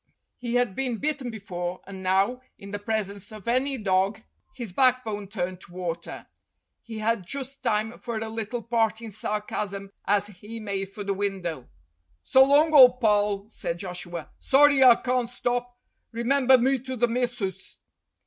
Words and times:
He 0.39 0.55
had 0.55 0.73
been 0.75 0.97
bitten 0.97 1.29
before, 1.29 1.79
and 1.85 2.01
now, 2.01 2.41
in 2.57 2.71
the 2.71 2.79
presence 2.79 3.31
of 3.31 3.47
any 3.47 3.77
dog, 3.77 4.23
his 4.55 4.73
backbone 4.73 5.27
turned 5.27 5.61
to 5.61 5.73
water. 5.73 6.25
He 6.81 6.97
had 6.97 7.23
just 7.27 7.61
time 7.61 7.95
for 7.99 8.17
a 8.17 8.27
little 8.27 8.63
parting 8.63 9.11
sarcasm 9.11 9.91
as 10.07 10.25
he 10.25 10.59
made 10.59 10.89
for 10.91 11.03
the 11.03 11.13
window. 11.13 11.69
THE 12.33 12.39
HERO 12.39 12.45
AND 12.45 12.49
THE 12.49 12.49
BURGLAR 12.49 12.67
275 12.71 12.71
"So 12.71 12.79
long, 12.79 12.81
ole 13.29 13.41
pal!" 13.43 13.49
said 13.51 13.77
Joshua. 13.77 14.29
"Sorry 14.39 14.83
I 14.83 14.95
cawn't 14.95 15.29
stop. 15.29 15.77
Remember 16.11 16.57
me 16.57 16.79
to 16.79 16.95
the 16.95 17.07
missus." 17.07 17.77